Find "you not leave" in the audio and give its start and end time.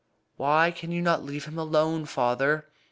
0.91-1.45